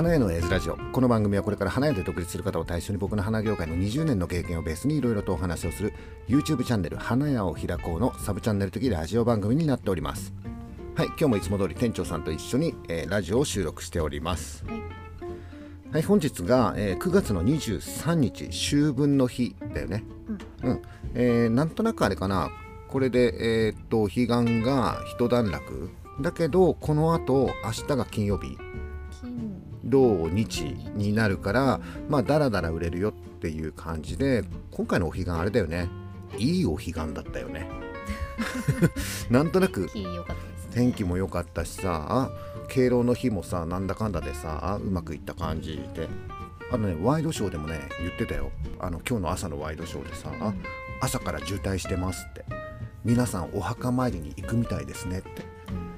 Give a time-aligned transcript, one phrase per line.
[0.00, 0.78] 花屋のエズラジオ。
[0.92, 5.92] この番組はこれから花屋で独立する方を対象に僕の花業界の20年の経験をベースにいろいろとお話をする
[6.26, 10.32] YouTube チャンネル花屋を開こうのサブチャンネル的ラジオ番組になっております。
[10.94, 14.64] はい今日もいつも通り店長さんと一緒に、えーラジオを収録しております。
[15.92, 20.04] はい、本日が、えー9月の23日秋分の日だよね。
[20.62, 20.82] うん、
[21.12, 22.48] えーなんとなくあれかな。
[22.88, 25.90] これでえーっと彼岸が一段落。
[26.22, 28.56] だけどこの後明日が金曜日。
[28.56, 28.69] 金
[29.90, 30.62] 土日
[30.94, 35.88] になるからまあだらだら売れるよっていう感じで今回のお彼岸あれだよね。
[36.38, 37.68] いいお彼岸だったよね。
[39.30, 39.88] なんとなく
[40.70, 42.30] 天気も良かったしさ
[42.68, 46.08] 敬老の日もさなんだかんだでさうまくいった感じで。
[46.72, 48.52] あのねワイドショーでもね言ってたよ。
[48.78, 50.30] あの今日の朝のワイドショーでさ、
[51.00, 52.44] 朝から渋滞してますって。
[53.04, 55.28] 皆さんお墓参りに行くみたいですねって。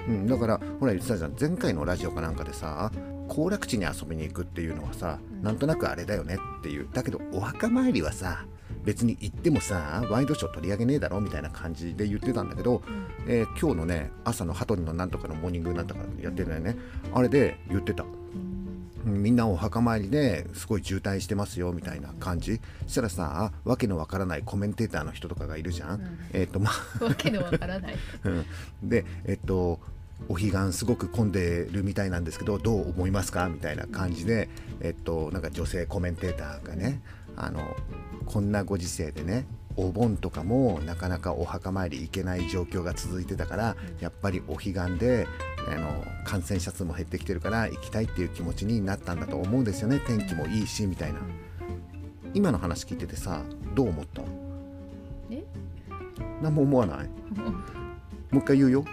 [0.09, 1.35] うん、だからほら言ってたじゃん。
[1.39, 2.91] 前回のラジオかなんかでさ
[3.33, 6.87] 行楽地に遊びに行くっていうのはさ、なんとなくあれだよねっていう。
[6.93, 8.45] だけどお墓参りはさ
[8.85, 12.83] 別に行ってもさワイドショー取り上げねえだろみたいな感じで言ってたんだけど、
[13.27, 16.77] えー今日のね朝の羽鳥のなんとかのモーニングなんとかやってるよね。
[17.15, 18.05] あれで言ってた。
[18.05, 18.07] う
[19.09, 19.23] ん。
[19.23, 22.61] みんなお墓参りですごい渋滞してますよみたいな感じ。
[22.87, 26.75] そしたらさわけのわからないコメンテーターの人とかがいるじゃん、えっ、とまあ
[27.05, 27.97] わけのわからない。
[28.25, 28.45] うん。
[28.89, 29.81] でえっと
[30.29, 34.49] お彼岸すごく混んでるみたいなんですけどどう思いますかみたいな感じで、
[34.81, 37.01] えっと、なんか女性コメンテーターがね
[37.37, 37.77] あの
[38.27, 45.27] こんなご時世でねお盆とかもなかなかお墓参り行けない状況が続いてたからやっぱりお彼岸で
[45.67, 49.99] あの感染者数も減ってきてるから行きたいっていう気持ちになったんだと思うんですよね。
[50.07, 51.21] 天気もいいしみたいな。
[52.35, 53.43] 今の話聞いててさ
[53.75, 54.23] どう思った？
[55.31, 55.43] え？
[56.43, 57.09] 何も思わない？
[58.31, 58.85] もう一回言うよ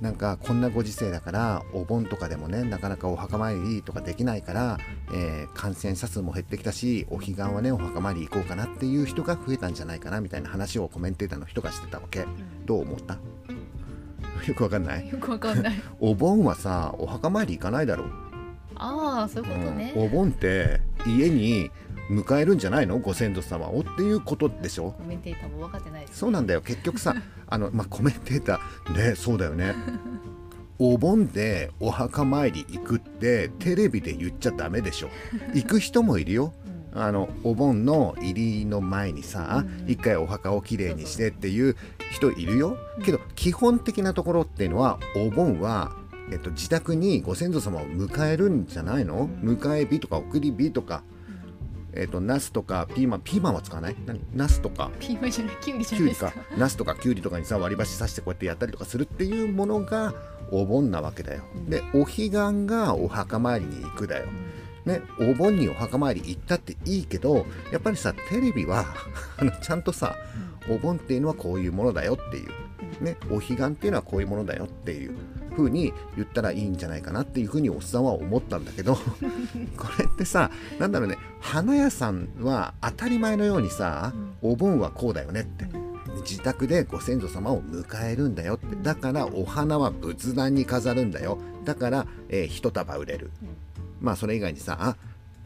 [0.00, 4.78] なんかこんなご時世だからお盆とかでもねなかなかお墓参りとかできないから、
[5.14, 12.26] えー感染者数も減ってきたしお彼岸はねお墓参り行こうかなっていう人が増えたんじゃないかなみたいな話をコメンテーターの人がしてたわけ。
[12.66, 13.18] どう思った？
[14.46, 15.08] よくわかんない。
[15.08, 15.82] よくわかんない。
[15.98, 18.08] お盆はさお墓参り行かないだろう、
[18.74, 20.02] ああそういうことね、うん。
[20.04, 21.70] お盆って家に
[22.10, 22.98] 迎えるんじゃないの？
[22.98, 24.92] ご先祖様をっていうことでしょ？
[24.92, 26.60] コメンテーターも分かってないそうなんだよ。
[26.62, 27.14] 結局さ
[27.48, 29.74] あの、まあ、コメンテーターねそうだよね。
[30.78, 35.08] お盆でお墓参り行くってテレビで言っちゃダメでしょ。
[35.54, 36.52] 行く人もいるよ。
[36.98, 39.90] あのお盆の入りの前にさうん。
[39.90, 41.76] 一回お墓をきれいにしてっていう
[42.10, 42.76] 人いるよ。
[43.04, 45.92] けど基本的なところっていうのはお盆は
[46.32, 49.28] えっと、自宅にご先祖様を迎えるんじゃないの？
[49.44, 51.04] 迎え火とか送り火とか、
[51.96, 53.96] えっと、ナスとかピーマンピーマンは使わない？
[54.06, 54.20] 何？
[54.34, 54.90] ナスとか。
[55.00, 56.30] ピーマンじゃないキュウリじゃないですか。
[56.30, 56.40] か。
[56.56, 60.14] ナスとかキュウリとかにさ割り箸刺してこうやってやったりとかするっていうものが
[60.50, 61.42] お盆なわけだよ。
[61.68, 62.30] でお彼岸
[62.66, 64.26] がお墓参りに行くだよ。
[64.84, 68.84] ね、お盆にお墓参り行ったっていいけどやっぱりさテレビは
[69.60, 70.14] ちゃんとさ
[70.70, 72.46] お盆っていうのはこういうものだよってい
[73.00, 75.16] う、ね、お彼岸っていうのはこういうものだよっていう
[75.56, 78.94] 風に言ったらいいんじゃないかなっていう風におっさんは思ったんだけど
[79.76, 84.12] これってさなんだろうね花屋さんは当たり前のようにさ、
[84.42, 85.66] お盆はこうだよねって。
[86.22, 88.74] 自宅でご先祖様を迎えるんだよって。
[88.82, 91.38] だからお花は仏壇に飾るんだよ。
[91.64, 93.30] だから、えー一束売れる、
[94.00, 94.96] まあそれ以外にさあ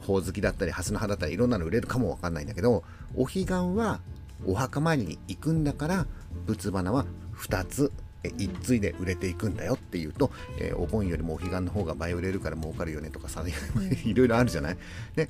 [0.01, 2.83] ほおずきだったりハスの葉だったりいろんなの売れるかもわかんないんだけど
[3.15, 4.01] お彼岸は
[4.47, 6.07] お墓参りに行くんだから
[6.47, 7.05] 仏花は
[7.37, 13.45] 2つえ一対で売れていくんだよっていうと、えーお盆よりもお彼岸の方が倍売れるから儲かるよねとかさ
[14.05, 14.77] いろいろあるじゃない？
[15.17, 15.29] で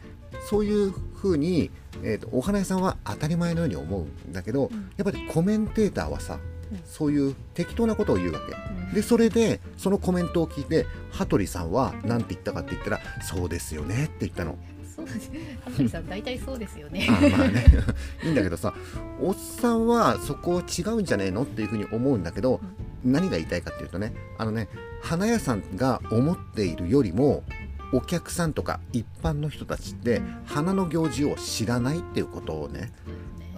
[0.49, 1.71] そういうふうに、
[2.03, 6.39] えーとお花屋さんは当たり前のように思うんだけど、やっぱりコメンテーターはさ、
[6.85, 8.41] そういう適当なことを言うわ
[8.91, 14.57] け、でそれでそのコメントを聞いて羽鳥さんは何て言ったかって言ったら「そうですよね」って言ったの。
[15.89, 17.07] さん大体そうですよね。
[17.09, 17.65] あまあね。
[18.25, 18.75] いいんだけどさ
[19.21, 22.61] おっさんはそこ違うんじゃねえのっていうふうに思うんだけど、
[23.05, 24.69] 何が言いたいかっていうとねあのね
[25.03, 27.43] 花屋さんが思っているよりも
[27.93, 32.93] お客さんとか一般の人たちって花の行事を知らないっていうことをね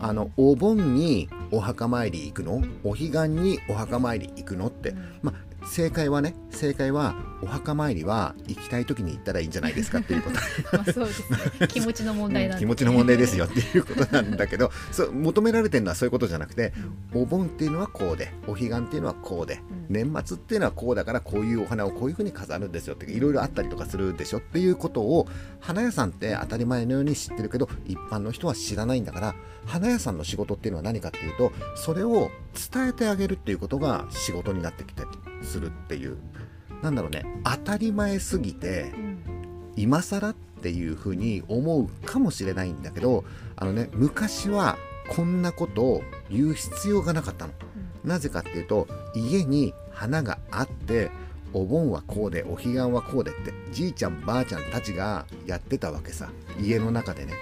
[0.00, 2.62] あのお盆にお墓参り行くの？
[2.82, 4.66] お彼岸にお墓参り行くの？
[4.66, 10.36] って、まあ正解はね正解はお墓参りは行きたい時に行ったらいいんじゃないですかっていうこと。
[10.76, 11.22] まあそうです
[11.60, 11.68] ね。
[11.68, 16.72] 気持ちの問題なんで、気持ちの問題ですよっていうことなんだけど そう求められてるのはそういうことじゃなくて
[17.12, 25.26] お盆っていうのはこうでお彼岸っていうのはこうで、年末っていうのはこうだからこういうお花をこういうふうに飾るんですよっていろいろあったりとかするでしょっていうことを
[25.60, 29.34] 花屋さんって当たり前のように知ってるけど一般の人は知らないんだから
[29.66, 32.30] 花屋さんの仕事っていうのは何かっていうとそれを
[32.72, 35.08] 伝えてあげるっていうことが仕事になってきたり
[35.42, 36.16] するっていう
[36.82, 38.92] なんだろうね当たり前すぎて
[39.76, 43.24] 今更っていうふうに思うかもしれないんだけど
[43.56, 44.76] あのね昔は
[45.08, 47.52] こんなことを言う必要がなかったの。
[48.04, 51.10] なぜかっていうと家に花があって
[51.52, 56.30] お盆はこうでお彼岸はこうでってじいちゃんばあちゃんたちがやってたわけさ
[56.60, 57.34] 家の中でね。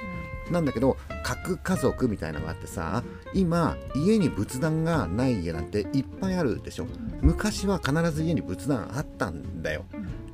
[0.51, 3.05] なんだけど核家族みたいなのがあってさ
[3.35, 6.87] 今家に仏壇がない家なんていっぱいあるでしょ
[7.23, 9.85] 昔は必ず家に仏壇あったんだよ。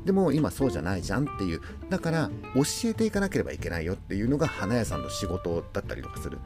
[0.05, 1.61] でも今そうじゃないじゃんっていう。
[1.91, 6.39] だから教えていかなければいけないよっていうのが花屋さんの仕事だったりとかする。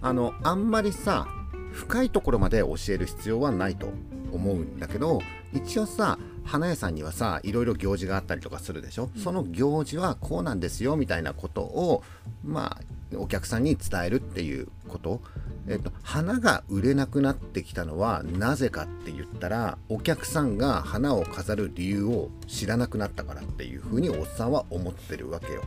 [0.00, 1.26] あのあんまりさ
[1.72, 3.88] 深いところまで教える必要はないと
[4.32, 5.20] 思うんだけど
[5.52, 12.02] 一応さ花屋さんにはさいろいろ行事があったりとかするでしょ、その行事はこうなんですよみたいなことを
[12.44, 15.20] まあお客さんに伝えるっていうこと？
[15.68, 25.62] えっと、花が売れなくなってきたのはなぜかって言ったらお客さんが花を飾る理由を知らなくなったからっていうふうにおっさんは思ってるわけよ。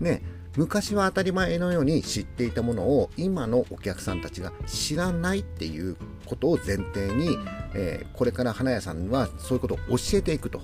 [0.00, 0.22] ね
[0.56, 7.36] 昔は当たり前のように知っていたものを今のお客さんたちが知らないっていうことを前提に、
[7.74, 10.60] えー、これから花屋さんはそういうことを教えていくと。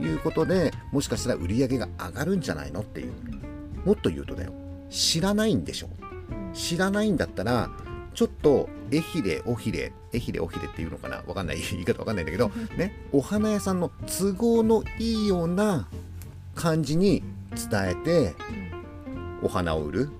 [0.00, 3.12] いうことでもしかしたら売り上げが上がるんじゃないのっていう。
[3.84, 4.52] もっと言うとだよ。
[4.90, 5.88] 知らないんでしょ
[6.54, 7.70] 知らないんだったら
[8.14, 11.22] ちょっとえひれおひれえひれおひれっていうのかな？
[11.26, 11.58] わかんない。
[11.70, 13.06] 言い方わかんないんだけどね？
[13.12, 15.88] お花屋さんの都合のいいような
[16.54, 17.22] 感じに
[17.70, 18.34] 伝えて
[19.42, 20.10] お花を売る。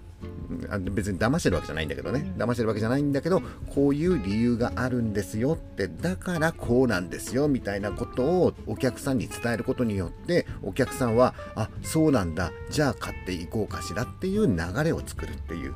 [0.93, 2.33] 別に騙してるわけじゃないんだけどね。
[2.39, 3.43] 騙してるわけじゃないんだけど
[3.75, 5.89] こういう理由があるんですよって。
[5.89, 12.51] だからこうなんですよみたいなことをお客さんに伝えることによってお客さんはあそうなんだ。
[12.71, 15.75] じゃあ買っていこうかしらっていう流れを作るっていう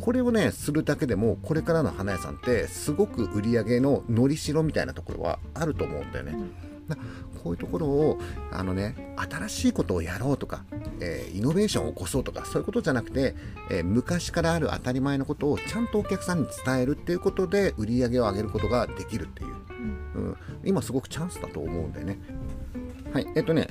[0.00, 6.36] これをねするだけでもこれからの花屋さんってすごく売り上げののりしろみたいなところはあると思うんだよね。
[7.42, 8.18] こういうところを
[8.50, 10.64] あのね新しいことをやろうとか、
[11.00, 13.34] えー、イノベーションを起こそうとかそういうことじゃなくて、
[13.70, 19.54] えー、昔からある当たり前のことをちゃんとお客さんに伝えるっていうことで売り上げを上げることができるっていう、
[20.14, 22.18] うん、今すごくチャンスだと思うんだよね。
[23.12, 23.68] はいえっとね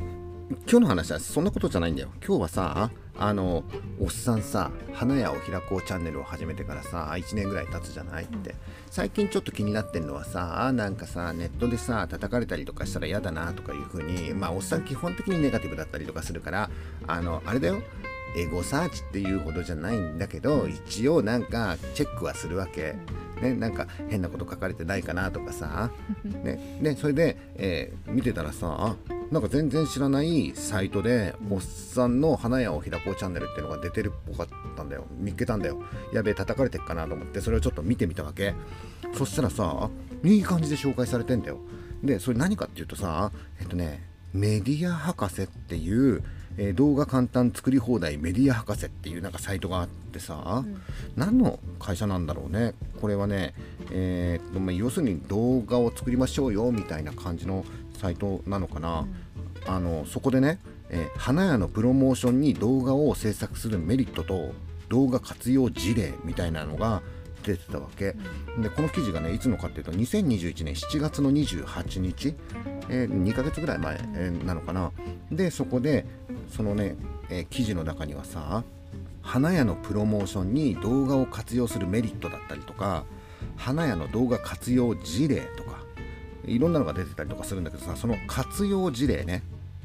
[0.69, 2.09] 今日の話はそんなことじゃないんだよ。
[2.25, 3.63] 今日はさあの
[3.99, 8.55] おっさんさ花屋を開こうチャンネルを始めてからさ1年ぐらい経つじゃないって。
[8.89, 16.69] 最近ちょっと気になってんのはさなんかさネットでさ叩かれたりとかしたら嫌だなとかいう風にまあおっさん基本的にネガティブだったりとかするから
[17.05, 17.81] あのあれだよ。
[18.35, 22.95] エゴサーチっていうほどじゃないんだけど一応なんかチェックはするわけ。
[23.41, 25.91] ね、なんか変なこと書かれてないかなとかさ、
[26.23, 28.95] ね、でそれで、えー、見てたらさ
[29.31, 35.05] なんか全然知らないサイトでおっさんの花屋を開こうチャンネルっていうのが出てるっぽかったんだよ。
[35.17, 35.81] 見っけたんだよ。
[36.13, 38.53] やべえ叩かれてっかなと思ってそれをちょっと見てみたわけ。
[39.13, 39.89] そしたらさ
[40.23, 41.59] いい感じで紹介されてんだよ。
[42.03, 44.03] でそれ何かっていうとさえっとね
[44.33, 46.23] メディア博士っていう
[46.57, 50.81] えー、動画簡単作り放題メディア博士っていうなんかサイトがあってさ、うん、
[51.15, 52.73] 何の会社なんだろうね。
[52.99, 53.53] これはね、
[53.91, 57.63] えー、っとまあ、要するに動画を作りましょうよみたいな感じの
[57.97, 59.05] サイトなのかな、
[59.67, 60.59] うん、あのそこでね、
[60.89, 64.53] えー、花屋のプロモーションに動画を制作するメリットと
[64.89, 67.01] 動画活用事例みたいなのが
[67.43, 68.15] 出てたわけ、
[68.55, 72.35] うん、でこの記事がねいつのかっていうと2021年7月の28日、
[72.89, 74.91] えー、2ヶ月ぐらい前、えー、なのかな。
[75.31, 76.05] でそこで
[76.49, 76.95] そのね、
[77.29, 78.63] えー、記事の中にはさ
[79.21, 83.03] 花屋のプロモーションに動画を活用するメリットだったりとか
[83.57, 85.66] 花屋の動画活用事例とか
[86.47, 89.43] いろんなのが出てたりとかするんだけどさその活用事例ね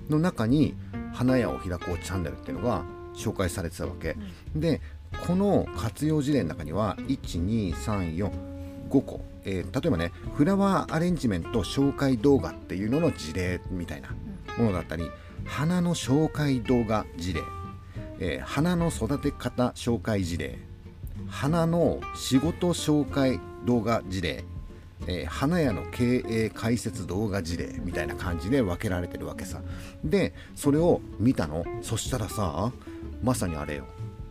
[0.09, 0.75] の中に
[1.13, 4.17] 花屋を開こうチャンネルっていうのが紹介されてたわけ、
[4.55, 4.81] うん、で
[5.27, 8.31] この活用事例の中には12345
[8.91, 14.15] 個、えー、例えばねフラワーアレンジメント紹介動画っていうのの事例みたいな
[14.59, 15.11] ものだったり、
[15.45, 17.41] 花の紹介動画事例、
[18.21, 20.59] えー、花の育て方紹介事例。
[21.29, 24.45] 花の仕事紹介動画事例、
[25.07, 29.61] えー、花屋の経営解説動画事例みたいな感じで分けられてるわけさ。
[30.05, 31.65] でそれを見たの。
[31.83, 32.73] そしたらさ
[33.23, 33.85] まさにあれよ。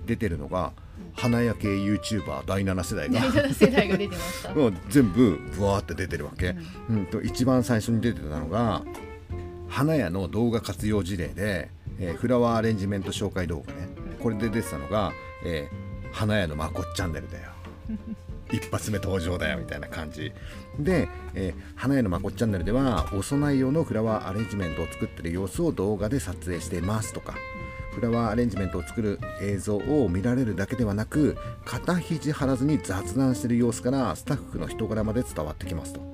[0.06, 0.74] 出てるのが
[1.14, 3.20] 花屋系 YouTuber 第7世代が。
[3.20, 4.54] 第7世代が出てました。
[4.90, 6.56] 全部ブワーって出てるわけ、
[6.90, 8.84] うん、うんと一番最初に出てたのが
[9.68, 13.90] 花屋の動画活用事例で、えー、フラワーアレンジメント紹介動画ね。
[14.22, 15.14] これで出てたのが、
[15.46, 17.50] えー、花屋のまこっチャンネルだよ
[18.52, 20.32] 一発目登場だよみたいな感じ。
[20.80, 27.36] で、えー、花屋のまこっチャンネルではお供え用のフラワーアレンジメントを作ってる様子を動画で撮影していますとか。
[27.92, 36.12] フラワーアレンジメントを作る映像を見られるだけではなく肩肘張らずに雑談してる様子からスタッフの人柄まで伝わってきますと。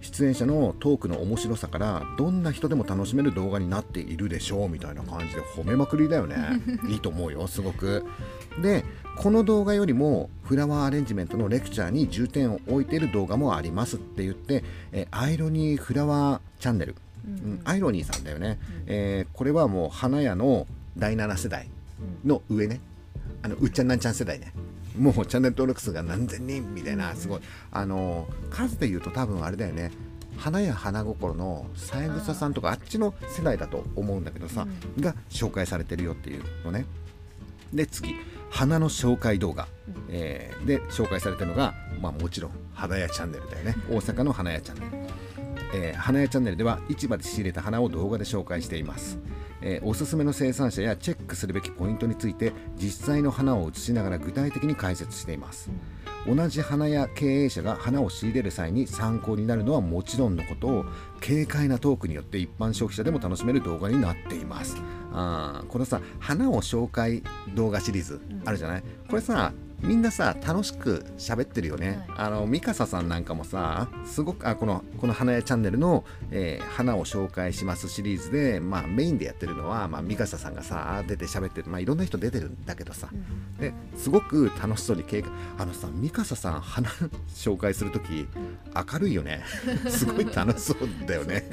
[0.00, 6.36] 出演者のトークの面白さからどんな人でも楽しめる動画になっているでしょうみたいな感じで褒めまくりだよね。
[6.88, 8.04] いいと思うよすごく。
[8.62, 8.84] で
[9.16, 16.94] この動画よりもフラワーアレンジメントのレクチャーに重点を置いている動画もありますって言ってえアイロニーフラワーチャンネル、
[17.26, 21.68] うん、アイロニーさんだよね、うん、えー、これはもう花屋の第7世代
[22.24, 22.80] の上ね。
[23.42, 24.52] あのうっちゃんなんちゃん世代ね。
[24.98, 27.40] もうチャンネル登録数が何千人みたいなすごい。
[27.70, 29.92] あの数で言うと多分あれだよね。
[30.36, 36.86] 花や花心の三枝さんとかあっちの世代だと思うんだけどさ、うん、が紹介されてるよっていうのね。
[37.72, 38.14] で次
[38.56, 43.74] 花の紹介動画、うん、えー、で紹介されてるのが、まあ、もちろん花屋チャンネルだよね。
[43.90, 45.06] 大阪の花屋チャンネル、
[45.74, 55.70] えー、花屋チャンネルでは市場で仕入れた花を動画で紹介しています、うんえー、おすすめの生産者やチェックするべきポイントについて実際の花を写しながら具体的に解説しています、
[56.26, 60.84] 同じ花や経営者が花を仕入れる際に参考になるのはもちろんのことを
[61.20, 64.76] 軽快なトークによって一般消費者でも楽しめる動画になっています。
[65.12, 67.22] あこのさ花を紹介
[67.54, 69.52] 動画シリーズあるじゃない、これさ
[69.86, 86.88] みんなさ楽しく喋ってるよね、はい、あのミカサさんなんかもさすごくあこのこの花屋チャンネルの、えー、花を紹介しますシリーズで、まあ、メインでやってるのは、まあ、ミカサさんがさ出て喋ってる、まあ、いろんな人出てるんだけどさ、うん、ですごく楽しそうに経過あのさミカサさん花
[87.28, 88.26] 紹介する時
[88.92, 89.42] 明るいよね。
[89.88, 91.36] すごい楽しそうだよね。
[91.36, 91.44] ね、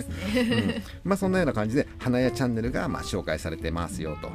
[1.04, 4.32] うん、まあそんなような感じで花屋チャンネルが、まあ、紹介されてますよと。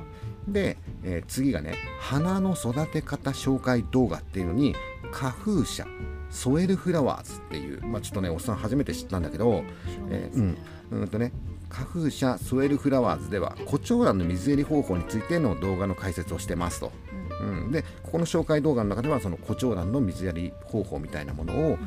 [0.52, 4.74] で、えー、次がね花の育て方紹介動画っていうのに
[5.12, 5.86] 花風車
[6.30, 9.64] ソエルフラワーズっていう、まあ、ちょっとねおっさん初めて知ったんだけど、
[10.10, 10.58] えー、うん
[10.90, 11.32] うんとね
[11.70, 16.92] 花風車ソエルフラワーズではコチョウランの水やり方法についての動画の解説をしてますと。
[17.40, 21.78] うん、でここの紹介動画の中ではそのコチョウランの水やり方法みたいなものを、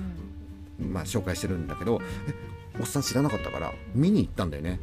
[0.79, 1.99] うん、まあ、紹介してるんだけど
[2.79, 4.79] おっさん知らなかったから見に行ったんだよね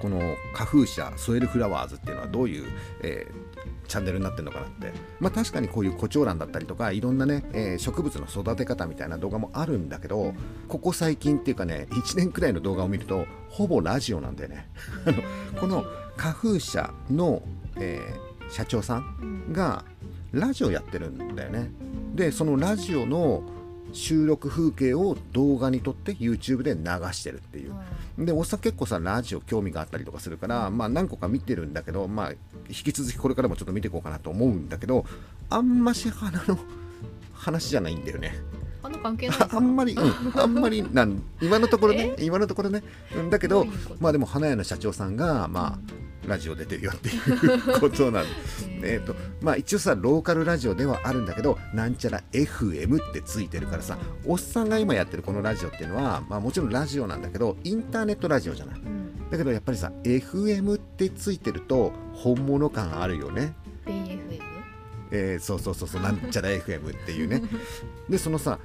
[0.00, 2.64] この花風車ソエルフラワーズっていうのはどういう、
[3.02, 10.34] えー、チャンネルになってるのかなって、まあ、確かにこういうコチョウランだったりとかいろんなね、えー、植物の育て方みたいな動画もあるんだけど
[10.68, 14.68] ここ最近っていうかね1年くらいの動画を見るとほぼラジオなんだよね。
[15.58, 15.84] この
[16.16, 17.42] 花風車の、
[17.76, 19.84] えー、社長さんが
[20.32, 21.70] ラジオやってるんだよね。
[22.14, 23.42] でそのラジオの
[23.92, 27.74] 収録風景を動画に撮って YouTube で流してるっていう。
[28.18, 32.30] で、おっさん結構さ、ラジオ興味があったりとかするから、まあ何個か見てるんだけど、まあ
[32.68, 35.04] 引き続きこれからもちょっと見ていこうかなと思うんだけど、
[35.50, 36.58] あんまし花の
[37.32, 38.34] 話じゃないんだよね。
[38.82, 42.82] 花関係ないあんまり、うん、あんまり なん今のところね今のところね。
[43.30, 43.66] だけど
[44.00, 47.18] まあでも花屋の社長さんがまあ、ラジオ出てるよってい
[47.76, 48.28] うことなんで。
[48.94, 58.80] えとまあ一応さローカルラジオではあるんだけどなんちゃら FM ってついてるからさおっさんが今やってるこのラジオっていうのは、まあ、もちろんラジオなんだけどインターネットラジオじゃない、
[59.30, 63.54] だけどやっぱりさ FM ってついてると本物感あるよね?
[65.10, 67.42] えー、そうそうそうそうなんちゃら FM っていうね。
[68.08, 68.58] でそのさ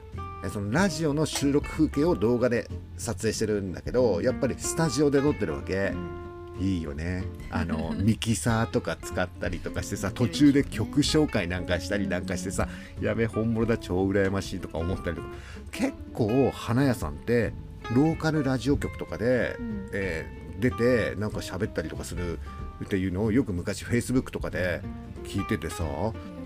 [0.52, 5.94] そのラジオの収録風景を動画で撮影してるんだけどやっぱりスタジオで撮ってるわけ、
[6.60, 7.24] いいよね。
[7.50, 12.68] あの ミキサーとか使ったりとかしてさ途中で曲紹介なんかしたりなんかしてさ
[13.02, 15.28] やべ本物だ超羨ましいとか思ったりとか。
[15.72, 17.54] 結構花屋さんって
[17.96, 22.40] ローカルラジオ局とかで、うん、えー、出てなんか喋ったりとかする
[22.84, 24.82] っていうのをよく昔 Facebook とかで
[25.24, 25.84] 聞いててさ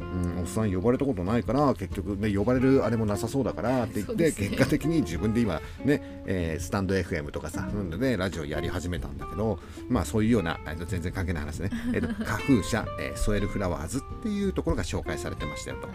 [0.07, 15.89] うん、おっさん呼ばれたことないから結局、ね、呼ばれるあれもなさそうだからって言って、ね、結果的に自分で今ね、えー、スタンド FM とかさ、うんでね、ラジオやり始めたんだけど、まあ、そういうような全然関係ない話ね、 えーと、花風車、えー、ソエルフラワーズっていうところが紹介されてましたよと。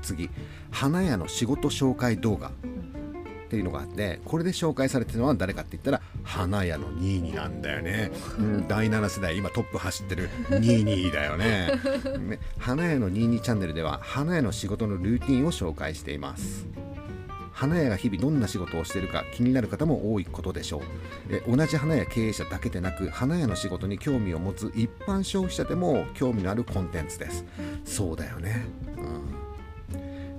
[0.00, 0.30] 次
[0.70, 2.50] 花屋の仕事紹介動画
[3.54, 11.70] っていうのがあってこれで紹介されてるのは誰かって言ったら花屋の22なんだよね、うん、第7世代今トップ走ってる22だよね。
[12.18, 16.66] ね花屋の22チャンネルでは花屋の仕事のルーティンを紹介しています。
[17.52, 20.82] 花屋が日々どんな仕事をしているか気になる方も多いことでしょう。
[21.30, 27.44] え同じ花屋経営者だけでなく花屋の仕事に興味を持つ一般消費者でも興味のあるコンテンツです。
[27.84, 28.66] そうだよね、
[28.98, 29.23] うん。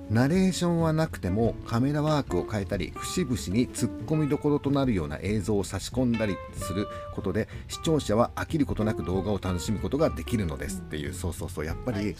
[0.09, 11.07] ナレーションはなくてもカメラワークを変えたり節々にツッコミどころとなるような映像を差し込んだりすることで視聴者は飽きることなく動画を楽しむことができるのですってい。
[11.09, 12.15] うそうそうそうやっぱり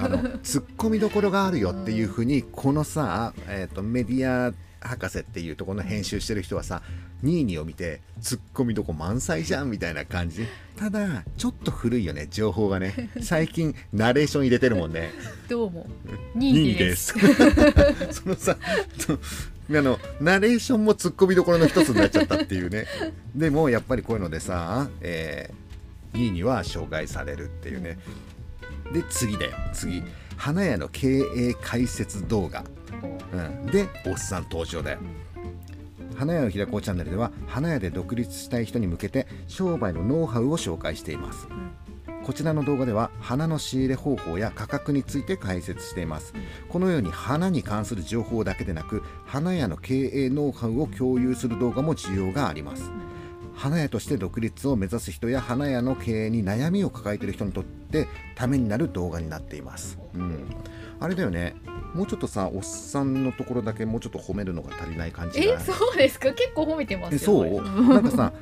[0.00, 6.82] あのツッコミどころがあるよっていうふうにこのさ、えーと、メディア博士っていうところの編集してる人はさ
[7.22, 10.46] ニーニーを見てツッコミどこ満載じゃんみたいな感じ。
[10.76, 13.10] ただちょっと古いよね情報がね。
[13.20, 15.10] 最近ナレーション入れてるもんね。
[15.48, 15.86] どうも
[16.34, 17.14] ニーニーです。
[18.10, 22.86] そのさあのナレーションもツッコミどころの一つになっちゃったっていうね。
[23.34, 27.98] でもやっぱりこういうのでさ、えー、2位には紹介されるっていうね。
[28.92, 30.02] で次だよ次。
[30.36, 32.64] 花屋の経営解説動画、
[33.32, 34.98] うん、でおっさん登場だよ、
[36.16, 41.48] 花屋の平子チャンネルでは花屋で独立したい人に向けて商売のノウハウを紹介しています、
[42.24, 46.34] こちらの動画では花の仕入れ方法や価格について解説しています、
[46.68, 52.90] このように花に関する情報だけでなく花屋の経営ノウハウを共有する動画も需要があります。
[53.54, 60.46] 花屋として独立を目指す人や花屋の経営に悩みを抱えている人にとってためになる動画になっています、うん、
[60.98, 61.54] あれだよね
[61.94, 66.32] もうちょっとさおっさんのところだけもうちょっと褒めるのが足りない感じえそうですか？
[66.32, 67.62] 結構褒めてますよそう。
[67.88, 68.32] なんかさ、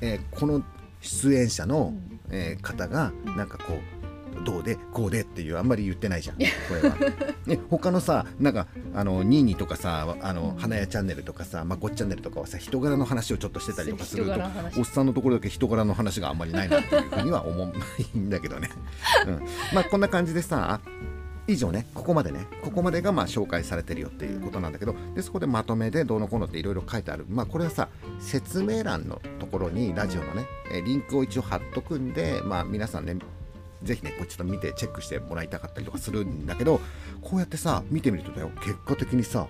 [0.00, 0.62] えー、この
[1.00, 1.92] 出演者の、
[2.30, 4.76] えー、方がなんかこうどうで？
[4.92, 6.42] こうでっていうあんまり言ってないじゃんこ
[6.82, 6.96] れは。
[7.46, 14.32] ね他のさなんかあのニーニーとかさあの花屋チャンネルとかさまあごっチャンネルとかはさ人柄の話をちょっとしてたりとかすると
[14.78, 17.72] おっさんのところだけ人柄の話があんまりないなっていうふうには思
[18.14, 18.70] うんだけどね。
[19.26, 19.42] うん、
[19.74, 20.80] まあこんな感じでさ
[21.46, 27.26] 以上ねここまでねここまでがまあ紹介されてるよっていうことなんだけどでそこでまとめでどうのこうのっていろいろ書いてある。
[27.28, 30.46] まあこれはさ説明欄のところにラジオのね
[30.84, 33.16] リンクを一応貼っとくんでまあ皆さんね
[33.82, 36.80] ぜひねこっちと見てチェックしてもらいたかったりとかするんだけど
[37.20, 38.50] こうやってさ見てみるとだよ。
[38.62, 39.46] 結果的にさ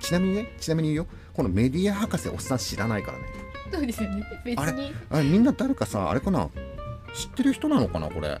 [0.00, 1.06] ちなみにねちなみに言うよ。
[1.34, 3.24] このメディア博士おっさん知らないからね。
[3.72, 4.24] そうですよね。
[4.44, 4.64] 別に。
[4.64, 4.92] あれ？
[5.10, 6.48] あれみんな誰かさあれかな？
[7.14, 8.40] 知ってる人なのかなこれ？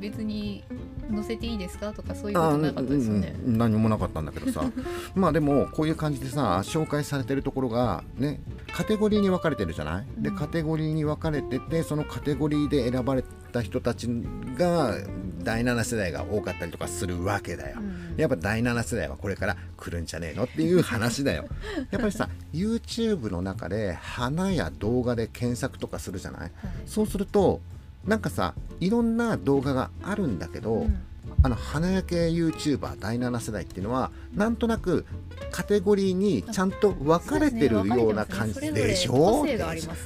[0.00, 0.64] 別に
[1.10, 1.92] 載せていいですか？
[1.92, 4.64] とかそういうことなかったですよね、うん、何もなかったんだけどさ。
[5.14, 8.40] まあでもこういう感じでさ紹介されてるところがね
[8.72, 14.08] カテゴリーに分かれてるじゃない、でカテゴリーに分かれててそのカテゴリーで選ばれた人たち
[14.56, 14.96] が
[15.42, 20.44] 第7世代が多かったりとかするわけだよ、うん、やっぱ第7世代はこれから来るんじゃねえの？
[20.44, 21.46] っていう話だよ。
[21.90, 26.50] やっぱりさ YouTube の中で花や動画で検索とかするじゃない、はい、
[26.86, 27.60] そうすると
[28.06, 31.02] なんかさいろんな動画があるんだけど、うん、
[31.42, 35.06] あの花焼け YouTuber 第7世代っていうのはなんとなく
[35.50, 39.58] カテゴリーにちゃんと分かれてるような感じでしょ、ね、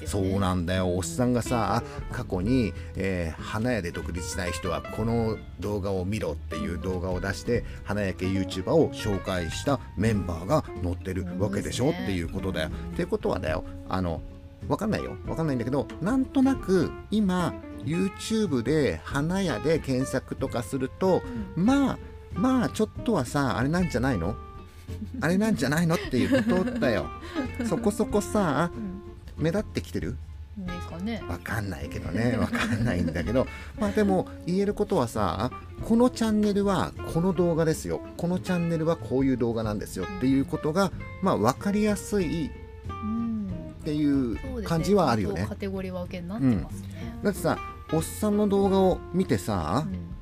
[0.04, 12.68] そうなんだよ、おっさんがさ過去に、えー、花屋で独立しない人はこの動画を見ろっていう動画を出して花焼け YouTuber を紹介したメンバーが載ってるわけでしょ、ね、っていうことだよ。
[12.68, 13.64] っていうことはだよ。
[13.88, 14.20] あの
[14.66, 15.16] 分かんないよ。
[15.26, 17.54] 分かんないんだけどなんとなく今
[17.84, 21.22] YouTube で花屋で検索とかすると、
[21.56, 21.98] うん、まあ
[22.34, 24.36] まあちょっとはさあれなんじゃないの？
[25.20, 27.06] あれなんじゃないのっていうことだよ。
[27.68, 30.16] そこそこさ、うん、目立ってきてる？
[30.58, 31.22] ですかね。
[31.28, 32.36] わかんないけどね。
[32.38, 33.46] わかんないんだけど。
[33.78, 35.50] まあでも言えることはさ
[35.84, 38.00] このチャンネルはこの動画ですよ。
[38.16, 40.04] このチャンネルはこういう動画なんですよ。
[40.04, 42.50] っていうことがまあ分かりやすいっ
[43.84, 45.42] ていう感じはあるよね。
[45.42, 46.95] ねカテゴリー分けになってますね、うん、
[47.26, 47.58] だってさ
[47.92, 50.16] おっさんの動画を見てさ、うん。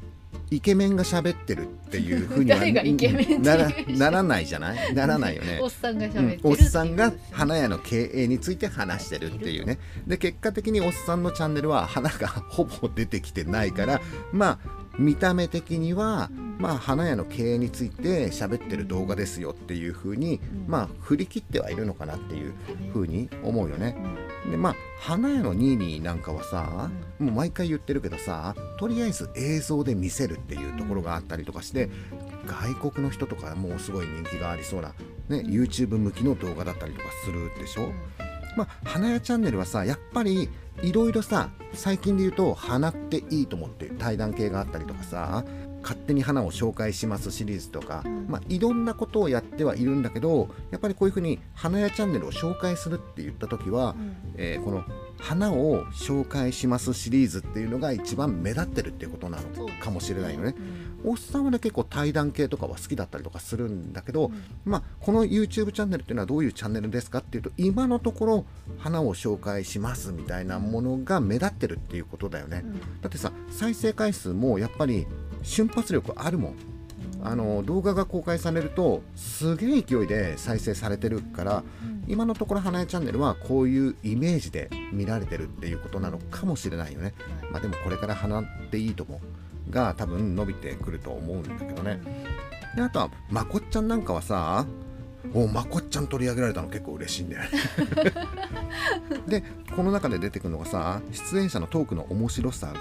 [0.50, 2.58] イケメンが喋ってるっていうふうには
[3.98, 4.94] ならないじゃない？
[4.94, 5.58] ならないよね。
[5.62, 6.48] おっさんが喋ってる、う。
[6.48, 9.78] ん、おっさんが花屋の経営について話してるっていうね。
[10.06, 14.00] で結果的におっさんのチャンネルは花がほぼ出てきてないから
[14.32, 22.54] まあ見た目的には、まあ、花屋の経営について喋ってる動画ですよっていうふうに、まあ、振り切ってはいるのかなっていう
[22.92, 23.96] ふうに思うよね。
[24.50, 31.88] でまあ花屋のニーニーなんかはさ、もう毎回言ってるけどさとりあえず映像で見せるっていうところがあったりとかして
[32.46, 34.94] 外国の人とかもうすごい人気がありそうな、
[35.28, 37.90] ね、YouTube 向きの動画だったりとかするでしょ？
[38.56, 40.48] まあ、花屋チャンネルはさやっぱり
[40.82, 45.44] いろいろさ最近で言うと花っていいと思って対談系があったりとかさ
[45.84, 54.82] 勝手に花を紹介しますシリーズとか、まあ、いろんなことをやってはいるんだけどやっぱりこういうふうに花屋チャンネルを紹介するって言った時は、うん、えー、この
[55.18, 60.54] 花を紹介しますシリーズっていうのが一番目立ってるっていうことなのかもしれないよね。
[61.04, 68.44] うん、おっさんはね結構対談系とかは好きだったりとかするんだけど、うん、まあこの YouTube チャンネルっていうのはどういうチャンネルですかっていうと今のところ
[68.78, 72.64] 花を紹介しますみたいなものが目立ってるっていうことだよね。
[73.00, 75.06] だってさ再生回数もやっぱり
[75.44, 76.54] 瞬発力あるもん。
[77.22, 81.62] あの動画が公開されるとすげえ勢いで再生されてるから、
[82.06, 87.14] 今のところ花江チャンネルはこういうイメージで見られてるっていうことなのかもしれないよね、
[87.50, 89.22] まあ、でもこれから花っていいとも
[89.70, 92.00] が多分伸びてくると思うんだけどね。
[92.76, 94.66] であとはまこっちゃんなんかはさ
[95.32, 97.48] おまこっちゃん取り上げられたの結構嬉しいんだよね。
[99.40, 102.74] でこの中で出てくるのがさ出演者のトークの面白さ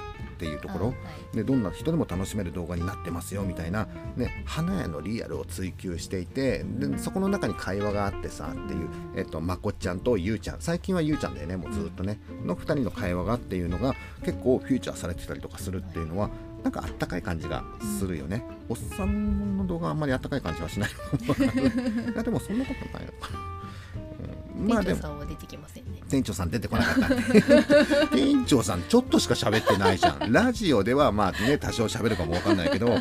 [0.43, 0.93] っっていうところ、は
[1.33, 1.37] い。
[1.37, 10.57] でどんな人でも楽しめる動画になってますよみたいな、ね、花屋のリアルを追求していてでそこの中に会話があってさっていう、えっと、まこっちゃんとゆうちゃん。
[10.59, 12.19] 最近はゆうちゃんだよねもうずっとね。
[12.43, 16.29] の2人の会話がっていうのが結構フューチャーされてたりとかするっていうのは
[16.63, 17.63] なんかあったかい感じが
[17.99, 20.93] するよね、おっさんの動画はあんまりあったかい感じはしないい。
[22.15, 23.52] やでもそんなことないのかな、うん
[24.55, 25.91] まあでも店長さんは出てきませんね。
[26.09, 27.23] 店長さん出てこなかったね
[28.13, 30.31] 店長さんちょっとしか喋ってないじゃん。
[30.31, 32.95] ラジオではまあね多少喋るかもわかんないけど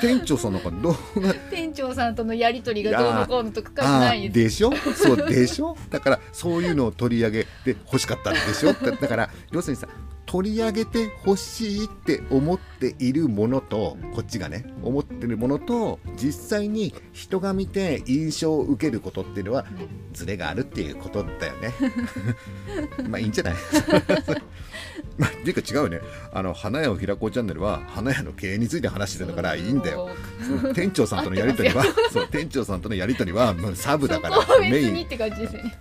[0.00, 4.72] 店長さんなんか動画店長さんとのやり取りがどうのこうのとかないでしょ？
[4.96, 5.76] そうでしょ？
[5.90, 8.72] だからそういうのを取り上げて欲しかったんでしょ？
[8.72, 9.86] だだから要するにさ
[10.30, 19.64] 取り上げて欲しいって思っているものとこっちがね思ってるものと実際に人が見て印象を受けることっていうのは
[20.12, 21.72] ズレがあるっていうことだよね。
[23.08, 23.54] まあいいんじゃない？
[25.18, 26.00] まあ、っていうか違うね。
[26.32, 30.08] あの花屋を開こうチャンネルは花屋の経営について話してるからいいんだよ。
[30.74, 35.06] 店長さんとのやり取りは そう店長さんとのやり取りはもうサブだからメイン。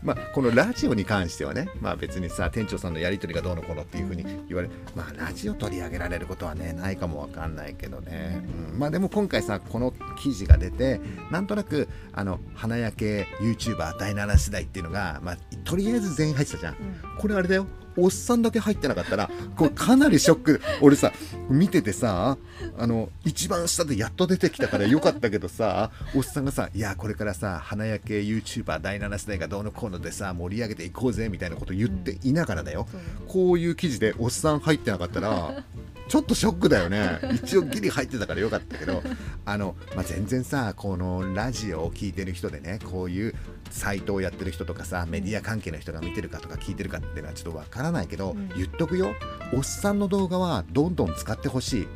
[0.03, 8.79] まあ、このラジオに関してはね、まあ、別にさ店長さんのやり取りがどうのこうのっていうふうに言われまあラジオ取り上げられることはねないかもわかんないけどね、うん。
[8.79, 16.75] まあでも今回さこの記事が出てなんとなくあの花焼け YouTuber 第7世代っていうのが、まあ、とりあえず全員入ってたじゃん。
[17.19, 20.61] これあれだよおっさんだけ入ってなかったらこれかなりショック。
[20.81, 21.11] 俺さ
[21.49, 22.37] 見ててさ
[22.77, 32.87] あの一番下でやっと出てきたからよかったけどさおっさんがさ「いやこれからさ花焼け YouTuber 第7世代がどうのこうのでさ盛り上げていこうぜ」みたいなこと言っていながらだよ、
[33.27, 35.63] こういう記事でおっさん入ってなかったら
[36.07, 37.19] ちょっとショックだよね。
[37.43, 39.03] 一応ギリ入ってたからよかったけど。
[39.45, 43.35] あの、まあ、全然さこのラジオを聞いてる人でねこういう
[43.69, 48.49] サイトをやってる人とかさメディア関係の人が見てるかとか聞いてるかっていうのはちょっとわからないけど、うん。
[48.55, 49.13] 言っとくよ。
[49.53, 51.87] おっさんの動画はどんどん使ってほしい。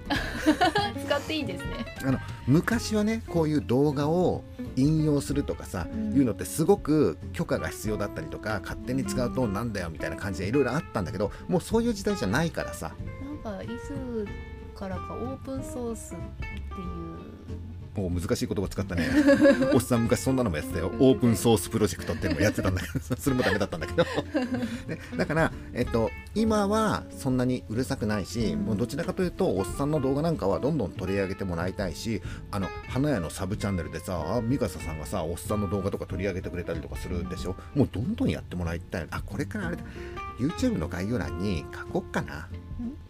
[1.05, 1.85] 使っていいですね。
[2.03, 4.43] あの昔はねこういう動画を
[4.75, 6.13] 引用するとかさ、うん。
[6.13, 12.93] いうのってすごく許可が必要だったりとか勝手に使うとなんだよみたいな感じでいろいろあったんだけどもうそういう時代じゃないからさ
[13.43, 14.27] なんかいつ
[14.75, 16.47] からかオープンソースってい
[16.85, 17.11] う。
[17.95, 19.05] もう難しい言葉使ったね。
[19.75, 20.93] おっさん昔そんなのもやってたよ。
[20.99, 22.99] オープンソースプロジェクトっていうのもやってたんだけど。
[23.19, 24.03] それもダメだったんだけど、
[24.87, 37.57] ね、だから、えっと、今はそんなにうるさくないしもうどちらかというとおっさんの動画なんかはどんどん取り上げてもらいたいしあの花屋のサブチャンネルでさミカサさんがさおっさんの動画とか取り上げてくれたりとかするでしょ。
[37.75, 39.07] もうどんどんやってもらいたい。
[39.11, 39.83] あこれからあれだ。
[40.39, 42.47] YouTube の概要欄に書こっかな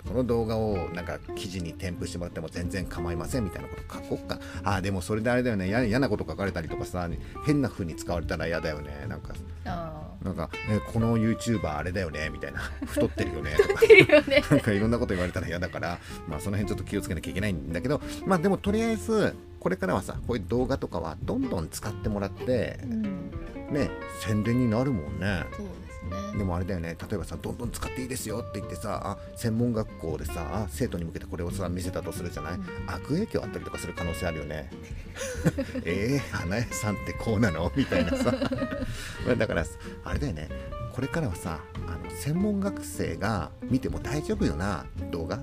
[0.08, 4.40] この動画をなんか記事に添付してもらっても全然構いませんみたいなこと書こっか。
[4.64, 5.70] あーでもそれであれだよね。
[5.70, 7.10] や嫌なこと書かれたりとかさ
[7.46, 9.06] 変な風に使われたら嫌だよね。
[9.08, 9.34] なんか
[9.66, 12.60] あなんか、えこの YouTuber あれだよねみたいな。
[12.86, 13.56] 太ってるよね。
[13.58, 14.44] とかね。
[14.50, 23.32] なんかいろんなこと言われたら嫌だから、まあ、その辺ちょっと気をつけなきゃいけないんだけど、まあ、でもとりあえずこれからはさこういう動画とかはどんどん使ってもらってうん。
[23.72, 25.44] ね宣伝になるもんね。
[26.10, 26.38] ですね。
[26.38, 26.96] でもあれだよね。
[27.00, 32.66] 例えばさどんどん使っていいですよって言ってさあ専門学校でさ生徒に向けてこれをさ見せたとするじゃない、うん。
[32.88, 34.70] 悪影響あったりとかする可能性あるよね。
[35.86, 37.72] えー、花屋さんってこうなの？
[37.76, 38.32] みたいなさ。
[39.26, 39.66] まあだから
[40.04, 40.50] あれだよね。
[40.94, 45.40] これからはさあの専門学生が見ても大丈夫よな動画？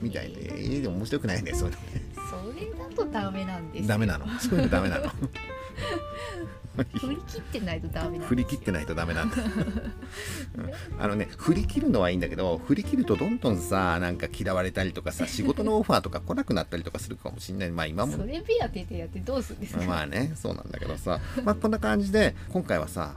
[0.00, 2.02] みたいで、えー、でも面白くないねそういうのね。
[2.14, 3.88] それだとダメなんですよ。
[3.88, 4.26] ダメなの。
[4.38, 5.04] そういうのダメなの
[6.98, 11.02] 振り切ってないとダメ振り切ってないとダメなんだ、うん。
[11.02, 17.70] あのね振り切るのはいいんだけど振り切るとどんどんさなんか嫌われたりとかさ仕事のオファーとか来なくなったりとかするかもしんない。
[17.70, 18.12] まあ今も。
[18.12, 21.20] それ目当てでやってどうするんですか、まあねそうなんだけどさ。
[21.44, 23.14] まあこんな感じで今回はさ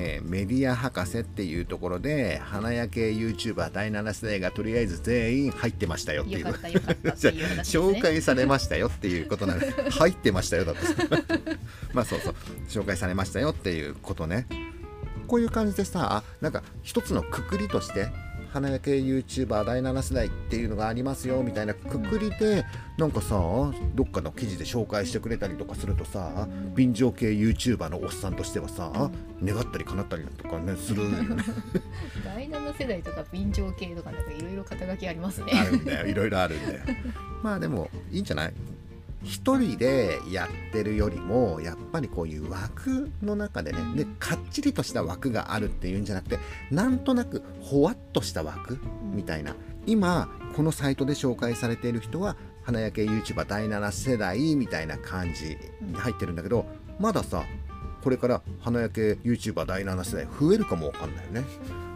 [0.00, 6.46] えーメディア博士っていうところで花焼け YouTuber 第7世代がとりあえず全員入ってましたよっていう。
[7.66, 9.60] 紹介されましたよっていうことなの。
[9.60, 10.82] で入ってましたよだって。
[11.92, 12.34] まあそうそう。
[12.68, 14.46] 紹介されましたよっていうことね。
[15.26, 18.08] こういう感じでさあなんか一つのくくりとして
[18.52, 22.64] 花焼け YouTuber 第7世代っていうのがありますよみたいなくくりで
[22.96, 23.36] なんかさ
[23.94, 29.10] どっかの記事で紹介してくれたりとかするとさ便乗系 YouTuber のおっさんとしてはさ
[29.42, 31.42] 願ったり叶ったりとかねするよね。
[32.24, 35.52] 第7世代とか便乗系とかなんかいろいろ肩書きありますね。
[35.54, 36.06] あるんだよ。
[36.06, 36.80] いろいろあるんだよ。
[37.42, 38.52] まあでもいいんじゃない？
[39.22, 46.38] 一人でやってるよりもやっぱりこういう枠の中でねでかっちりとした枠があるっていうんじゃなくて
[46.70, 48.78] なんとなくほわっとした枠
[49.12, 49.54] みたいな。
[49.86, 56.66] 今このサイトで紹介されている人は花焼け YouTuber 第7世代みたいな感じに入ってるんだけど
[56.98, 57.44] まださ
[58.04, 61.44] これから花焼け YouTuber 第7世代増えるかもわかんないよね。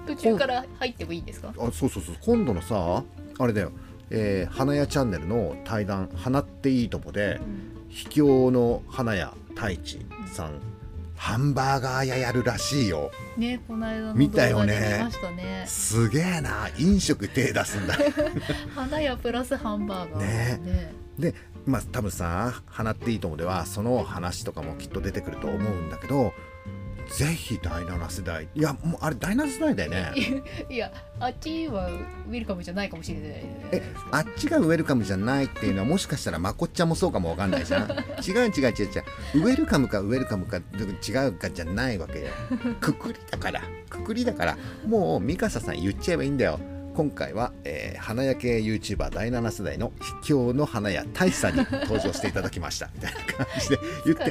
[0.06, 1.52] 途中から入ってもいいんですか？
[1.56, 2.16] あそうそうそう。
[2.24, 3.04] 今度のさ
[3.38, 3.70] あれだよ
[4.14, 7.40] えー花屋チャンネルの対談「花っていいとも」で
[7.88, 10.60] 秘境の花屋太一さん
[11.16, 13.12] ハンバーガー屋やるらしいよ。
[13.36, 15.06] ねこの間の見たよね。
[15.66, 16.68] すげえな。
[16.78, 17.96] 飲食手出すんだ。
[18.74, 20.58] 花屋プラスハンバーガー。
[20.58, 20.92] ね。
[21.18, 26.32] でまあ多分さ「花っていいとも」ではその話とかもきっと出てくると思うんだけど
[27.18, 28.48] ぜひ第7世代。
[28.54, 30.42] いやもうあれ第7世代だよね。
[30.70, 33.30] いやあっちはウィルカムじゃないかもしれない
[33.72, 39.44] えあっちがウェルカムじゃないっていうのはもしかしたらまこっちゃんもそうかもわかんないじゃん違う違う違う違う。
[39.46, 42.26] ウェルカムかウェルカムか違うかじゃないわけよ。
[42.80, 43.62] くくりだから。
[43.90, 44.56] くくりだから。
[44.86, 46.58] もうミカサさん言っちゃえばいいんだよ。
[46.94, 52.90] 今回は、えー花屋系 YouTuber 第7世代の秘境の花屋大志さんに登場していただきました。
[52.94, 54.30] みたいな感じで言って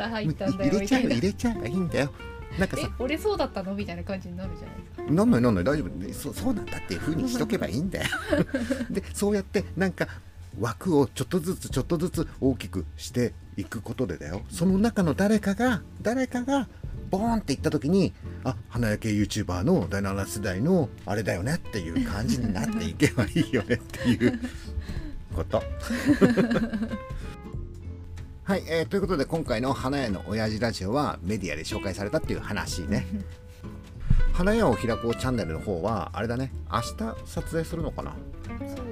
[0.70, 2.12] 入れちゃえば入れちゃえばいいんだよ
[2.60, 3.74] なんかえさ俺そうだったの？
[3.74, 5.12] みたいな感じになるじゃないですか。
[5.14, 6.14] なんないなんない大丈夫。
[6.14, 8.08] そそうなんだっていう風にしとけばいいんだよ。
[8.92, 10.08] でそうやってなんか
[10.60, 14.42] 枠をちょっとずつちょっとずつ大きくしていくことでだよ。
[14.50, 16.68] その中の誰かが誰かが
[17.10, 24.40] ボーンっていった時にあ花焼け YouTuber の第7世代のあれだよねっていう感じになっていけばいいよねっていう
[25.36, 25.62] こと。
[28.44, 33.06] はい、えーということで今回の花屋の親父ラジオはメディアで紹介されたっていう話ね。
[34.34, 38.16] 花屋を開こうチャンネルの方はあれだね明日撮影するのかな？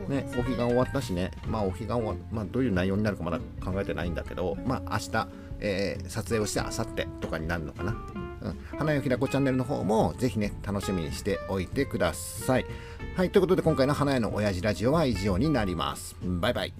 [0.07, 0.29] ね。
[0.37, 1.31] お彼岸終わったしね。
[1.47, 5.27] まあお彼岸は、まあ、どういう内容になるかまだ考えてないんだけどまあ明日、
[5.61, 7.95] えー撮影をして明後日とかになるのかな、
[8.41, 12.65] うん、花屋を開こうチャンネルの方もぜひね楽しみにしておいてください。
[13.15, 16.15] はいということで今回の花屋の親父ラジオは以上になります。
[16.21, 16.73] バイバイ